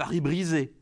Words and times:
Paris 0.00 0.22
brisé, 0.22 0.72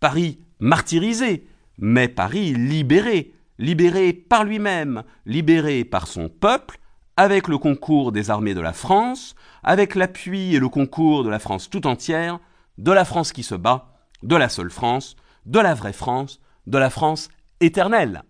Paris 0.00 0.38
martyrisé, 0.60 1.46
mais 1.78 2.08
Paris 2.08 2.52
libéré, 2.52 3.32
libéré 3.58 4.12
par 4.12 4.44
lui-même, 4.44 5.02
libéré 5.24 5.82
par 5.86 6.06
son 6.06 6.28
peuple, 6.28 6.78
avec 7.16 7.48
le 7.48 7.56
concours 7.56 8.12
des 8.12 8.28
armées 8.28 8.52
de 8.52 8.60
la 8.60 8.74
France, 8.74 9.34
avec 9.62 9.94
l'appui 9.94 10.54
et 10.54 10.58
le 10.58 10.68
concours 10.68 11.24
de 11.24 11.30
la 11.30 11.38
France 11.38 11.70
tout 11.70 11.86
entière, 11.86 12.38
de 12.76 12.92
la 12.92 13.06
France 13.06 13.32
qui 13.32 13.44
se 13.44 13.54
bat, 13.54 13.94
de 14.22 14.36
la 14.36 14.50
seule 14.50 14.70
France, 14.70 15.16
de 15.46 15.58
la 15.58 15.72
vraie 15.72 15.94
France, 15.94 16.38
de 16.66 16.76
la 16.76 16.90
France 16.90 17.30
éternelle. 17.60 18.24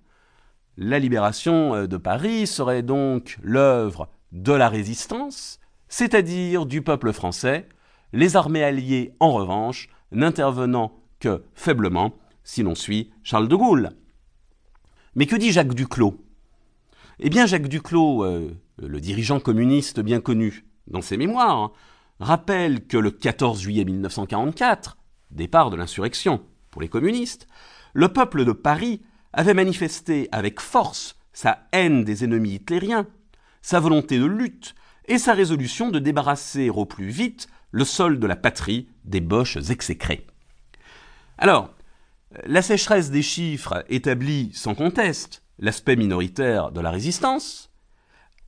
La 0.76 1.00
libération 1.00 1.74
euh, 1.74 1.86
de 1.88 1.96
Paris 1.96 2.46
serait 2.46 2.84
donc 2.84 3.36
l'œuvre 3.42 4.08
de 4.30 4.52
la 4.52 4.68
résistance, 4.68 5.58
c'est-à-dire 5.88 6.66
du 6.66 6.82
peuple 6.82 7.12
français, 7.12 7.68
les 8.12 8.36
armées 8.36 8.62
alliées, 8.62 9.12
en 9.18 9.32
revanche, 9.32 9.88
n'intervenant 10.16 10.98
que 11.20 11.44
faiblement, 11.54 12.16
si 12.42 12.62
l'on 12.62 12.74
suit 12.74 13.10
Charles 13.22 13.48
de 13.48 13.54
Gaulle. 13.54 13.90
Mais 15.14 15.26
que 15.26 15.36
dit 15.36 15.52
Jacques 15.52 15.74
Duclos? 15.74 16.16
Eh 17.20 17.30
bien, 17.30 17.46
Jacques 17.46 17.68
Duclos, 17.68 18.24
euh, 18.24 18.50
le 18.78 19.00
dirigeant 19.00 19.40
communiste 19.40 20.00
bien 20.00 20.20
connu 20.20 20.66
dans 20.86 21.02
ses 21.02 21.16
mémoires, 21.16 21.72
rappelle 22.18 22.86
que 22.86 22.96
le 22.96 23.10
14 23.10 23.60
juillet 23.60 23.84
1944, 23.84 24.96
départ 25.30 25.70
de 25.70 25.76
l'insurrection 25.76 26.42
pour 26.70 26.82
les 26.82 26.88
communistes, 26.88 27.46
le 27.92 28.08
peuple 28.08 28.44
de 28.44 28.52
Paris 28.52 29.02
avait 29.32 29.54
manifesté 29.54 30.28
avec 30.32 30.60
force 30.60 31.16
sa 31.32 31.66
haine 31.72 32.04
des 32.04 32.24
ennemis 32.24 32.54
hitlériens, 32.54 33.06
sa 33.60 33.80
volonté 33.80 34.18
de 34.18 34.24
lutte 34.24 34.74
et 35.08 35.18
sa 35.18 35.34
résolution 35.34 35.90
de 35.90 35.98
débarrasser 35.98 36.70
au 36.70 36.84
plus 36.84 37.08
vite 37.08 37.48
le 37.70 37.84
sol 37.84 38.18
de 38.18 38.26
la 38.26 38.36
patrie 38.36 38.88
des 39.04 39.20
boches 39.20 39.56
exécrées. 39.70 40.26
Alors, 41.38 41.70
la 42.44 42.62
sécheresse 42.62 43.10
des 43.10 43.22
chiffres 43.22 43.84
établit 43.88 44.50
sans 44.54 44.74
conteste 44.74 45.42
l'aspect 45.58 45.96
minoritaire 45.96 46.72
de 46.72 46.80
la 46.80 46.90
résistance. 46.90 47.70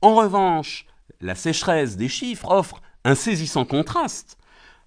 En 0.01 0.15
revanche, 0.15 0.85
la 1.21 1.35
sécheresse 1.35 1.97
des 1.97 2.09
chiffres 2.09 2.49
offre 2.49 2.81
un 3.03 3.15
saisissant 3.15 3.65
contraste 3.65 4.37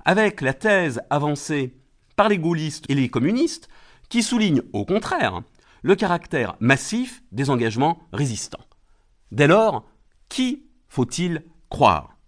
avec 0.05 0.41
la 0.41 0.55
thèse 0.55 1.01
avancée 1.11 1.75
par 2.17 2.29
les 2.29 2.39
gaullistes 2.39 2.85
et 2.89 2.95
les 2.95 3.09
communistes 3.09 3.69
qui 4.09 4.23
souligne 4.23 4.63
au 4.73 4.85
contraire 4.85 5.43
le 5.83 5.97
caractère 5.97 6.57
massif 6.61 7.23
des 7.33 7.51
engagements 7.51 8.01
résistants. 8.13 8.65
Dès 9.33 9.47
lors, 9.47 9.89
qui 10.29 10.65
faut-il 10.89 11.43
croire 11.73 12.19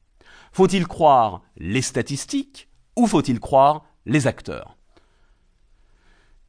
Faut-il 0.53 0.89
croire 0.89 1.42
les 1.59 1.83
statistiques 1.83 2.70
ou 2.97 3.06
faut-il 3.06 3.41
croire 3.41 3.84
les 4.06 4.27
acteurs? 4.27 4.78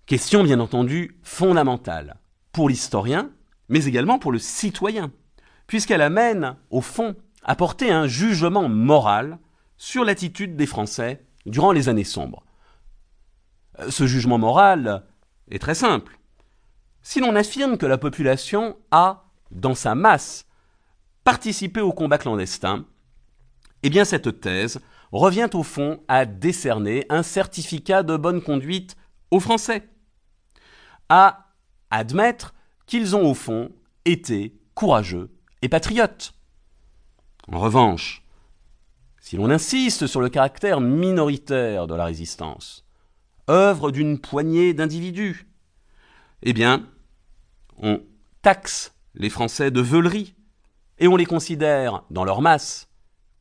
Question 0.05 0.45
bien 0.45 0.61
entendu 0.61 1.17
fondamentale 1.21 2.15
pour 2.53 2.69
l'historien, 2.69 3.31
mais 3.67 3.83
également 3.85 4.17
pour 4.17 4.31
le 4.31 4.39
citoyen, 4.39 5.11
puisqu'elle 5.67 6.01
amène, 6.01 6.55
au 6.69 6.79
fond, 6.79 7.17
à 7.43 7.55
porter 7.57 7.91
un 7.91 8.07
jugement 8.07 8.69
moral 8.69 9.39
sur 9.75 10.05
l'attitude 10.05 10.55
des 10.55 10.65
Français 10.65 11.25
durant 11.45 11.73
les 11.73 11.89
années 11.89 12.05
sombres. 12.05 12.45
Ce 13.89 14.07
jugement 14.07 14.37
moral 14.37 15.03
est 15.51 15.59
très 15.59 15.75
simple. 15.75 16.17
Si 17.01 17.19
l'on 17.19 17.35
affirme 17.35 17.77
que 17.77 17.85
la 17.85 17.97
population 17.97 18.77
a, 18.91 19.25
dans 19.51 19.75
sa 19.75 19.95
masse, 19.95 20.45
participé 21.25 21.81
au 21.81 21.91
combat 21.91 22.19
clandestin, 22.19 22.85
eh 23.83 23.89
bien 23.89 24.05
cette 24.05 24.39
thèse 24.39 24.79
revient 25.11 25.49
au 25.53 25.63
fond 25.63 25.99
à 26.07 26.25
décerner 26.25 27.05
un 27.09 27.23
certificat 27.23 28.03
de 28.03 28.15
bonne 28.15 28.41
conduite 28.41 28.95
aux 29.31 29.39
Français, 29.39 29.89
à 31.09 31.47
admettre 31.89 32.53
qu'ils 32.85 33.15
ont 33.15 33.29
au 33.29 33.33
fond 33.33 33.71
été 34.05 34.55
courageux 34.75 35.31
et 35.61 35.67
patriotes. 35.67 36.33
En 37.51 37.59
revanche, 37.59 38.23
si 39.19 39.35
l'on 39.35 39.49
insiste 39.49 40.05
sur 40.05 40.21
le 40.21 40.29
caractère 40.29 40.79
minoritaire 40.79 41.87
de 41.87 41.95
la 41.95 42.05
résistance, 42.05 42.85
œuvre 43.49 43.89
d'une 43.89 44.19
poignée 44.19 44.75
d'individus, 44.75 45.47
eh 46.43 46.53
bien, 46.53 46.87
on 47.77 48.03
taxe 48.43 48.93
les 49.15 49.31
Français 49.31 49.71
de 49.71 49.81
veulerie 49.81 50.35
et 50.99 51.07
on 51.07 51.15
les 51.15 51.25
considère, 51.25 52.03
dans 52.09 52.23
leur 52.23 52.41
masse, 52.41 52.87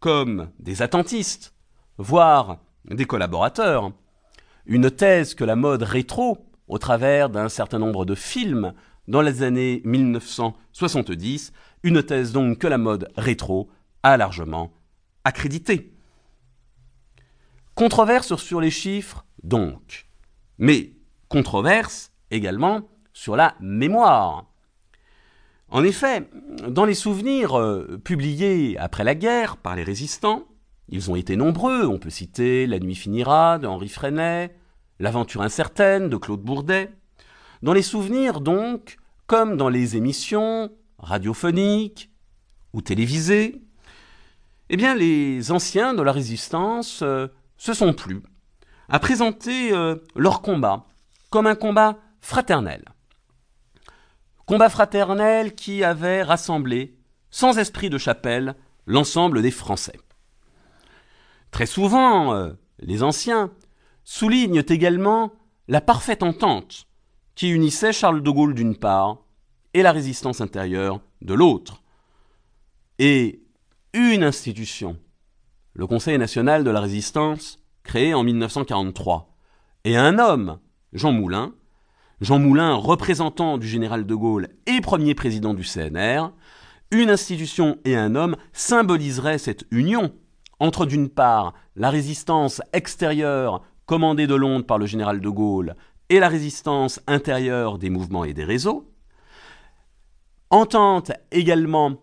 comme 0.00 0.50
des 0.59 0.82
attentistes, 0.82 1.54
voire 1.98 2.59
des 2.84 3.04
collaborateurs. 3.04 3.92
Une 4.66 4.91
thèse 4.91 5.34
que 5.34 5.44
la 5.44 5.56
mode 5.56 5.82
rétro, 5.82 6.47
au 6.69 6.78
travers 6.78 7.31
d'un 7.31 7.48
certain 7.48 7.78
nombre 7.78 8.04
de 8.04 8.15
films 8.15 8.75
dans 9.09 9.20
les 9.20 9.42
années 9.42 9.82
1970, 9.84 11.53
une 11.82 12.03
thèse 12.03 12.32
donc 12.32 12.59
que 12.59 12.66
la 12.66 12.78
mode 12.78 13.10
rétro 13.16 13.71
a 14.03 14.16
largement 14.16 14.72
accréditée. 15.25 15.92
Controverse 17.75 18.36
sur 18.36 18.60
les 18.60 18.71
chiffres, 18.71 19.25
donc, 19.42 20.06
mais 20.59 20.92
controverse 21.28 22.12
également 22.31 22.82
sur 23.12 23.36
la 23.36 23.54
mémoire. 23.60 24.47
En 25.74 25.82
effet, 25.82 26.30
dans 26.68 26.84
les 26.84 26.94
souvenirs 26.94 27.58
euh, 27.58 28.00
publiés 28.04 28.78
après 28.78 29.02
la 29.02 29.16
guerre 29.16 29.56
par 29.56 29.74
les 29.74 29.82
résistants, 29.82 30.44
ils 30.88 31.10
ont 31.10 31.16
été 31.16 31.34
nombreux, 31.34 31.84
on 31.84 31.98
peut 31.98 32.10
citer 32.10 32.68
La 32.68 32.78
nuit 32.78 32.94
finira 32.94 33.58
de 33.58 33.66
Henri 33.66 33.88
Freinet, 33.88 34.54
L'aventure 35.00 35.42
incertaine 35.42 36.08
de 36.08 36.16
Claude 36.16 36.42
Bourdet. 36.42 36.92
Dans 37.62 37.72
les 37.72 37.82
souvenirs 37.82 38.40
donc, 38.40 38.98
comme 39.26 39.56
dans 39.56 39.68
les 39.68 39.96
émissions 39.96 40.70
radiophoniques 41.00 42.08
ou 42.72 42.80
télévisées, 42.80 43.60
eh 44.68 44.76
bien 44.76 44.94
les 44.94 45.50
anciens 45.50 45.92
de 45.92 46.02
la 46.02 46.12
résistance 46.12 47.00
euh, 47.02 47.26
se 47.56 47.74
sont 47.74 47.94
plu 47.94 48.22
à 48.88 49.00
présenter 49.00 49.72
euh, 49.72 49.96
leur 50.14 50.41
combat 50.41 50.86
comme 51.30 51.48
un 51.48 51.56
combat 51.56 51.98
fraternel. 52.20 52.94
Combat 54.47 54.69
fraternel 54.69 55.55
qui 55.55 55.82
avait 55.82 56.22
rassemblé, 56.22 56.97
sans 57.31 57.59
esprit 57.59 57.88
de 57.88 57.99
chapelle, 57.99 58.55
l'ensemble 58.87 59.41
des 59.41 59.50
Français. 59.50 59.99
Très 61.50 61.66
souvent, 61.66 62.34
euh, 62.34 62.53
les 62.78 63.03
anciens 63.03 63.50
soulignent 64.04 64.62
également 64.69 65.33
la 65.69 65.81
parfaite 65.81 66.22
entente 66.22 66.87
qui 67.34 67.50
unissait 67.50 67.93
Charles 67.93 68.22
de 68.22 68.31
Gaulle 68.31 68.54
d'une 68.54 68.77
part 68.77 69.19
et 69.72 69.83
la 69.83 69.93
résistance 69.93 70.41
intérieure 70.41 71.00
de 71.22 71.33
l'autre. 71.33 71.83
Et 72.99 73.43
une 73.94 74.22
institution, 74.22 74.99
le 75.72 75.87
Conseil 75.87 76.19
national 76.19 76.65
de 76.65 76.71
la 76.71 76.81
résistance, 76.81 77.60
créé 77.83 78.12
en 78.12 78.22
1943, 78.22 79.34
et 79.84 79.97
un 79.97 80.19
homme, 80.19 80.59
Jean 80.93 81.12
Moulin, 81.12 81.54
Jean 82.24 82.38
Moulin, 82.38 82.72
représentant 82.72 83.58
du 83.58 83.68
général 83.68 84.06
de 84.06 84.14
Gaulle 84.14 84.48
et 84.64 84.80
premier 84.80 85.14
président 85.14 85.52
du 85.52 85.62
CNR, 85.62 86.32
une 86.90 87.10
institution 87.10 87.76
et 87.84 87.96
un 87.96 88.14
homme 88.14 88.36
symboliseraient 88.54 89.36
cette 89.36 89.66
union 89.70 90.10
entre 90.58 90.86
d'une 90.86 91.10
part 91.10 91.52
la 91.76 91.90
résistance 91.90 92.62
extérieure 92.72 93.62
commandée 93.84 94.26
de 94.26 94.34
Londres 94.34 94.64
par 94.64 94.78
le 94.78 94.86
général 94.86 95.20
de 95.20 95.28
Gaulle 95.28 95.76
et 96.08 96.18
la 96.18 96.28
résistance 96.28 96.98
intérieure 97.06 97.76
des 97.76 97.90
mouvements 97.90 98.24
et 98.24 98.32
des 98.32 98.44
réseaux, 98.44 98.91
entente 100.48 101.12
également 101.30 102.00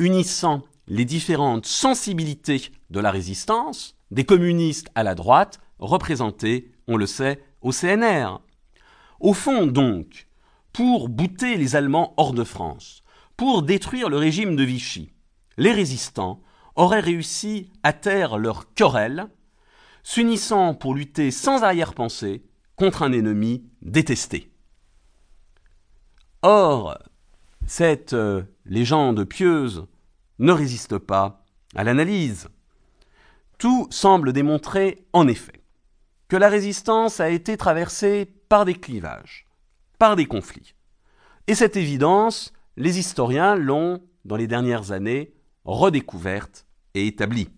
unissant 0.00 0.64
les 0.88 1.04
différentes 1.04 1.66
sensibilités 1.66 2.72
de 2.90 2.98
la 2.98 3.12
résistance, 3.12 3.94
des 4.10 4.24
communistes 4.24 4.88
à 4.96 5.04
la 5.04 5.14
droite, 5.14 5.60
représentés, 5.78 6.72
on 6.88 6.96
le 6.96 7.06
sait, 7.06 7.40
au 7.60 7.70
CNR, 7.70 8.40
au 9.20 9.34
fond, 9.34 9.66
donc, 9.66 10.28
pour 10.72 11.08
bouter 11.08 11.56
les 11.56 11.76
Allemands 11.76 12.14
hors 12.16 12.32
de 12.32 12.44
France, 12.44 13.02
pour 13.36 13.62
détruire 13.62 14.08
le 14.08 14.16
régime 14.16 14.56
de 14.56 14.62
Vichy, 14.62 15.12
les 15.56 15.72
résistants 15.72 16.40
auraient 16.76 17.00
réussi 17.00 17.70
à 17.82 17.92
taire 17.92 18.38
leur 18.38 18.72
querelle, 18.74 19.28
s'unissant 20.04 20.74
pour 20.74 20.94
lutter 20.94 21.30
sans 21.30 21.64
arrière-pensée 21.64 22.44
contre 22.76 23.02
un 23.02 23.12
ennemi 23.12 23.64
détesté. 23.82 24.52
Or, 26.42 26.96
cette 27.66 28.12
euh, 28.12 28.42
légende 28.64 29.24
pieuse 29.24 29.86
ne 30.38 30.52
résiste 30.52 30.98
pas 30.98 31.44
à 31.74 31.82
l'analyse. 31.82 32.48
Tout 33.58 33.88
semble 33.90 34.32
démontrer, 34.32 35.04
en 35.12 35.26
effet, 35.26 35.64
que 36.28 36.36
la 36.36 36.48
résistance 36.48 37.18
a 37.18 37.28
été 37.28 37.56
traversée 37.56 38.32
par 38.48 38.64
des 38.64 38.74
clivages, 38.74 39.46
par 39.98 40.16
des 40.16 40.26
conflits. 40.26 40.74
Et 41.46 41.54
cette 41.54 41.76
évidence, 41.76 42.52
les 42.76 42.98
historiens 42.98 43.54
l'ont, 43.54 44.02
dans 44.24 44.36
les 44.36 44.46
dernières 44.46 44.92
années, 44.92 45.32
redécouverte 45.64 46.66
et 46.94 47.06
établie. 47.06 47.50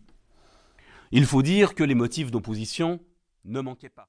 Il 1.12 1.26
faut 1.26 1.42
dire 1.42 1.74
que 1.74 1.84
les 1.84 1.94
motifs 1.94 2.30
d'opposition 2.30 3.00
ne 3.44 3.60
manquaient 3.60 3.88
pas. 3.88 3.98